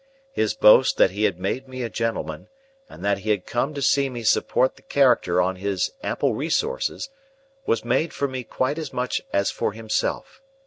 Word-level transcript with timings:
His 0.31 0.55
boast 0.55 0.97
that 0.97 1.11
he 1.11 1.25
had 1.25 1.37
made 1.37 1.67
me 1.67 1.83
a 1.83 1.89
gentleman, 1.91 2.47
and 2.89 3.05
that 3.05 3.19
he 3.19 3.29
had 3.29 3.45
come 3.45 3.75
to 3.75 3.83
see 3.83 4.09
me 4.09 4.23
support 4.23 4.75
the 4.75 4.81
character 4.81 5.39
on 5.39 5.57
his 5.57 5.91
ample 6.01 6.33
resources, 6.33 7.11
was 7.67 7.85
made 7.85 8.11
for 8.11 8.27
me 8.27 8.43
quite 8.43 8.79
as 8.79 8.91
much 8.91 9.21
as 9.31 9.51
for 9.51 9.73
himself. 9.73 10.41